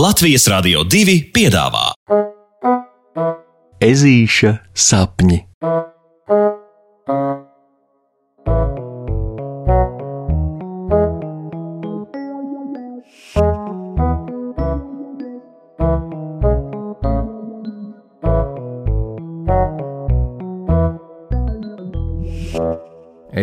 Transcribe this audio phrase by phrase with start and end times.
[0.00, 1.90] Latvijas Rādio 2 piedāvā
[3.84, 5.36] Ezīša sapņi.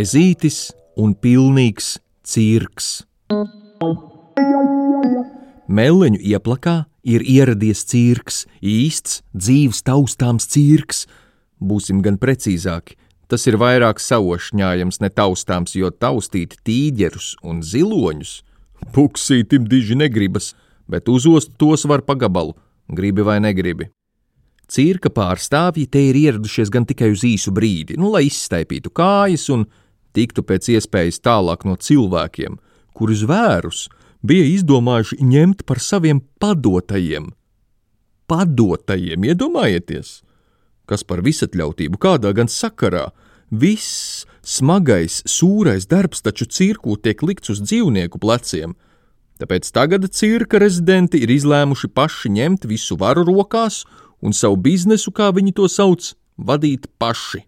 [0.00, 0.62] Ezītis
[0.96, 2.94] un pilnīgs cirks.
[5.66, 11.06] Meleņu ieplakā ir ieradies cirks, īsts, dzīves taustāms cirks.
[11.58, 12.94] Būsim gan precīzāki,
[13.26, 18.42] tas ir vairāk saušņājams, ne taustāms, jo taustīt tīģerus un ziloņus
[18.94, 20.54] puksītim diži negribas,
[20.86, 22.54] bet uzost tos var pagabalu,
[22.88, 23.88] gribi vai negribi.
[24.70, 29.66] Cirka pārstāvji te ir ieradušies gan tikai uz īsu brīdi, nu, lai izstaipītu kājas un
[30.14, 32.58] tiktu pēc iespējas tālāk no cilvēkiem,
[32.96, 33.86] kurus vērus
[34.26, 37.30] bija izdomājuši ņemt par saviem padotajiem.
[38.26, 40.20] Padotajiem, iedomājieties!
[40.86, 43.08] Kas par visatļautību kādā gan sakarā?
[43.50, 48.74] Viss smagais, sūrais darbs taču cirkū tiek likts uz dzīvnieku pleciem.
[49.42, 53.84] Tāpēc tagad cirka rezidenti ir izlēmuši paši ņemt visu varu rokās
[54.22, 57.44] un savu biznesu, kā viņi to sauc, vadīt paši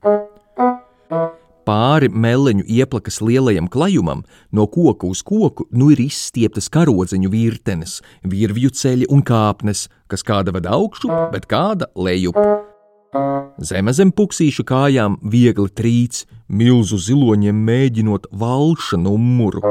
[1.68, 8.72] pāri meleņu ieplakas lielajam klajumam, no koka uz koku nu ir izstieptas karodziņu virtenes, virvju
[8.80, 12.38] ceļi un kāpnes, kas kāda ved augšu, bet kāda lejup.
[13.64, 19.64] Zeme zem puksīšu kājām viegli trīc, milzu ziloņiem mēģinot valša numuru.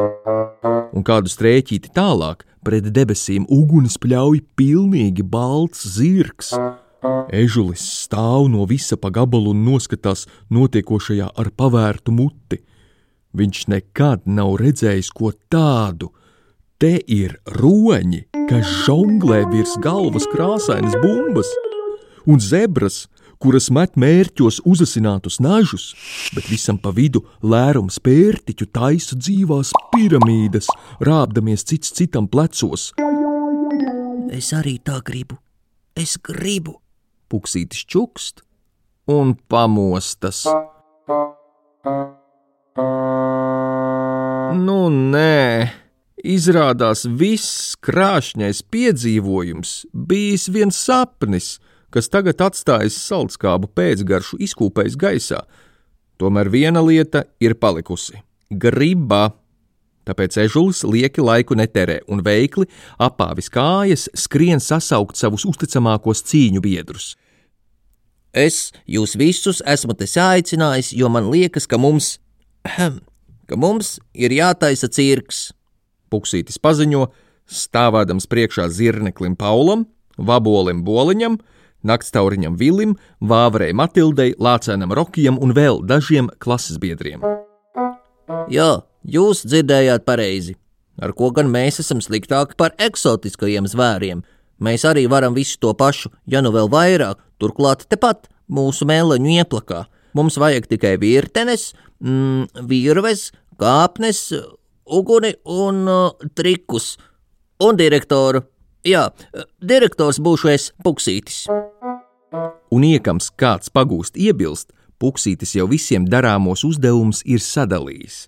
[0.94, 6.56] Un kādu strēķīti tālāk, pret debesīm uguns pļauj pilnīgi balts zirgs
[7.32, 12.62] Ežulis stāv no visa pa gabalu un noskatās notiekošajā ar pavērtu muti.
[13.38, 16.10] Viņš nekad nav redzējis ko tādu.
[16.78, 21.50] Te ir roņi, kas žonglē virs galvas krāsainas bumbas,
[22.30, 23.06] un zebras,
[23.42, 25.92] kuras met mērķos uzasinātus nažus,
[26.34, 30.70] bet visam pa vidu lērums pērtiķu taisa dzīvās piramīdas,
[31.02, 32.92] rāpdamies cits citam plecos.
[34.34, 35.38] Es arī tā gribu.
[35.98, 36.78] Es gribu,
[37.32, 38.44] puksītis čukst
[39.08, 40.44] un pamostas.
[44.58, 45.70] Nu, nē,
[46.24, 51.58] izrādās viss krāšņais piedzīvojums bijis viens sapnis,
[51.94, 55.42] kas tagad atstājas saldskābu pēcgaršu izkūpējis gaisā.
[56.18, 58.22] Tomēr viena lieta ir palikusi-
[58.64, 59.32] griba.
[60.08, 62.68] Tāpēc ežulis lieki laiku neterē un veikli
[63.04, 67.16] apāvis kājas skrien sasaukt savus uzticamākos cīņu biedrus.
[68.38, 72.18] Es jūs visus esmu te aicinājis, jo man liekas, ka mums,
[73.50, 75.50] ka mums ir jātaisa cirks.
[76.08, 77.08] Puksītis paziņo,
[77.48, 79.88] stāvādams priekšā zirneklim Paulam,
[80.18, 81.40] vabolim Boliņam,
[81.88, 87.24] naktstauriņam Vilim, Vāvrei Matildei, Lācēnam Rokijam un vēl dažiem klases biedriem.
[88.52, 90.58] Jā, Jūs dzirdējāt pareizi.
[91.00, 94.24] Ar ko gan mēs esam sliktāki par eksotiskajiem zvēriem?
[94.60, 99.86] Mēs arī varam visu to pašu, ja nu vēl vairāk, turklāt tepat mūsu mēleņu ieplakā.
[100.18, 101.70] Mums vajag tikai virtenes,
[102.02, 103.30] mm, virves,
[103.62, 104.34] kāpnes,
[104.84, 106.98] uguni un uh, trikus.
[107.64, 108.44] Un direktoru.
[108.84, 109.08] Jā,
[109.62, 111.46] direktors būšu es Puksītis.
[112.74, 118.26] Un iekams kāds pagūst iebilst, Puksītis jau visiem darāmos uzdevumus ir sadalījis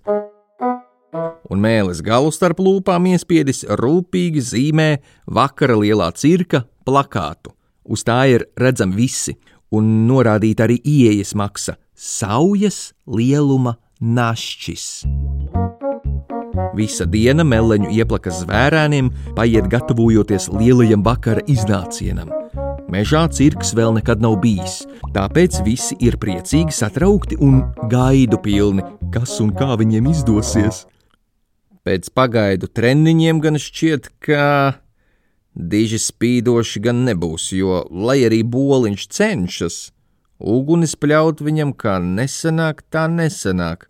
[1.50, 4.90] un mēlis galu starp lūpām iespiedis rūpīgi zīmē
[5.26, 7.54] vakara lielā cirka plakātu.
[7.84, 9.36] Uz tā ir redzami visi,
[9.74, 15.06] un norādīta arī ieejas maksa- saujas lieluma našķis.
[16.74, 22.30] Visa diena meleņu ieplakas zvērēniem paiet gatavojoties lielajam vakara iznācienam.
[22.90, 24.80] Mežā cirks vēl nekad nav bijis,
[25.14, 28.82] tāpēc visi ir priecīgi, satraukti un gaidu pilni,
[29.14, 30.86] kas un kā viņiem izdosies.
[31.80, 34.80] Pēc pagaidu treniņiem gan šķiet, ka
[35.56, 39.78] diži spīdoši gan nebūs, jo, lai arī boliņš cenšas,
[40.40, 43.88] ugunis pļaut viņam kā nesenāk, tā nesenāk,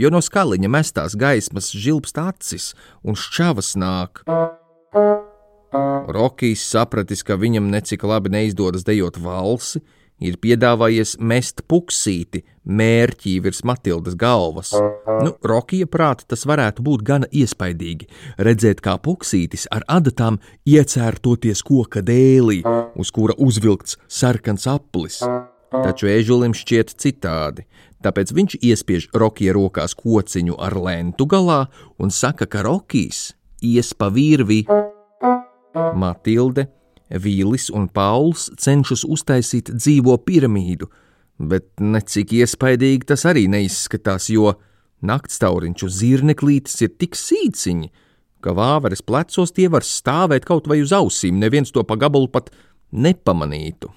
[0.00, 2.72] jo no skaliņa mestās gaismas žilbst acis
[3.04, 4.24] un šķavas nāk.
[6.10, 9.84] Rokijs sapratis, ka viņam necik labi neizdodas dejot valsi,
[10.20, 14.72] ir piedāvājies mest puksīti mērķī virs Matildas galvas.
[15.24, 18.08] Nu, Rokija prāta tas varētu būt gana iespaidīgi,
[18.38, 20.38] redzēt, kā puksītis ar adatām
[20.68, 22.60] iecērtoties koka dēlī,
[22.96, 25.22] uz kura uzvilkts sarkans aplis.
[25.70, 27.64] Taču ežulim šķiet citādi,
[28.02, 31.60] tāpēc viņš iespiež Rokija rokās kociņu ar lentu galā
[32.02, 33.30] un saka, ka Rokijs
[33.62, 34.64] ies pa virvi.
[35.94, 36.66] Matilde,
[37.10, 40.86] Vīlis un Pauls cenšas uztaisīt dzīvo piramīdu,
[41.40, 44.52] bet necik iespaidīgi tas arī neizskatās, jo
[45.02, 47.90] naktstauriņš uz zirneklītes ir tik sīciņi,
[48.44, 52.52] ka vāveres plecos tie var stāvēt kaut vai uz ausīm, neviens to pa gabalu pat
[52.92, 53.90] nepamanītu.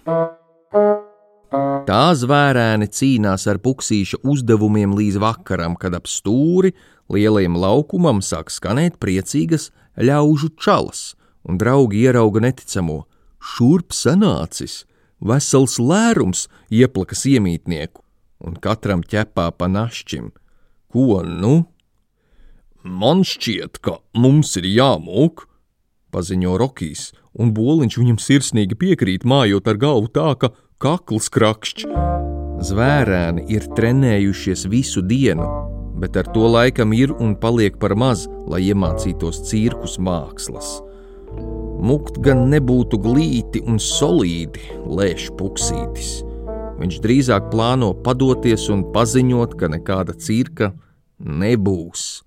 [1.84, 6.72] Tā zvērēni cīnās ar puksīša uzdevumiem līdz vakaram, kad ap stūri
[7.14, 9.70] lielajam laukumam sāk skanēt priecīgas
[10.00, 11.12] ļaužu čalas,
[11.44, 13.04] un draugi ierauga neticamo.
[13.44, 14.84] Šurp sanācis,
[15.20, 18.00] vesels lērums ieplakas iemītnieku,
[18.44, 20.32] un katram ķepā pa našķim.
[20.94, 21.66] Ko nu?
[22.84, 25.46] Man šķiet, ka mums ir jāmūk,
[26.14, 30.52] paziņo Rokijs, un boliņš viņam sirsnīgi piekrīt, mājot ar galvu tā, ka
[30.84, 31.88] kakls krakšķ.
[32.64, 35.48] Zvērēni ir trenējušies visu dienu,
[36.00, 40.78] bet ar to laikam ir un paliek par maz, lai iemācītos cirkus mākslas.
[41.84, 46.12] Mukt gan nebūtu glīti un solīdi, lēš puksītis.
[46.78, 50.70] Viņš drīzāk plāno padoties un paziņot, ka nekāda cirka
[51.20, 52.22] nebūs.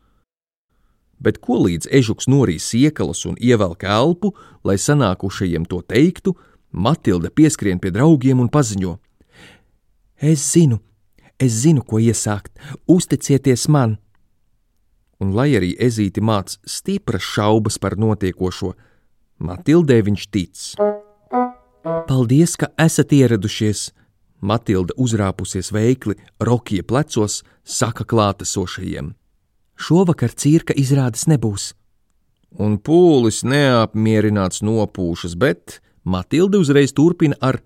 [1.16, 6.34] Bet ko līdz ežuks norīs iekalas un ievelk elpu, lai sanākušajiem to teiktu,
[6.76, 8.98] Matilde pieskrien pie draugiem un paziņo:
[10.20, 10.82] Es zinu,
[11.40, 12.52] es zinu, ko iesākt,
[12.84, 13.96] uzticieties man!
[15.16, 18.74] Un lai arī ezīti māc stipras šaubas par notiekošo,
[19.38, 20.62] Matildē viņš tic.
[22.08, 23.90] Paldies, ka esat ieradušies!
[24.40, 29.14] Matilda uzrāpusies veikli, Rokija plecos, saka klātesošajiem.
[29.76, 31.72] Šovakar cirka izrādes nebūs.
[32.56, 37.60] Un pūlis neapmierināts nopūšas, bet Matilda uzreiz turpina ar: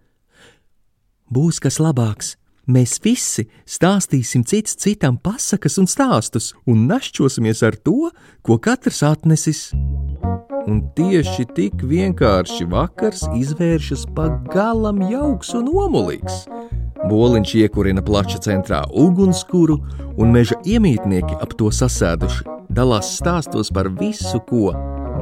[1.31, 2.37] Būs kas labāks,
[2.71, 8.13] Mēs visi stāstīsim cits citam pasakas un stāstus un našķosimies ar to,
[8.47, 9.71] ko katrs atnesis.
[10.69, 16.45] Un tieši tik vienkārši vakars izvēršas pagalam jauks un omulīgs.
[17.09, 19.79] Boliņš iekurina plača centrā ugunskura,
[20.21, 24.71] un meža iemītnieki ap to sasēduši dalās stāstos par visu, ko,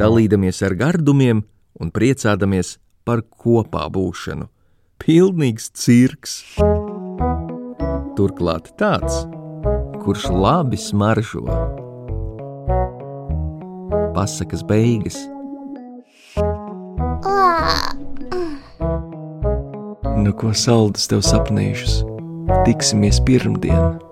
[0.00, 1.44] dalīdamies ar gardumiem
[1.80, 2.76] un priecādamies
[3.06, 4.48] par kopā būšanu.
[4.98, 6.40] Pilnīgs cirks!
[8.18, 9.22] Turklāt tāds,
[10.02, 11.46] kurš labi smaržo.
[14.18, 15.14] Pasakas beigas.
[20.18, 22.00] Nu, ko saldus tev sapnīšus?
[22.66, 24.07] Tiksimies pirmdien!